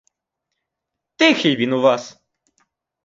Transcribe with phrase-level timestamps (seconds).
[1.17, 2.21] Тихий він у вас!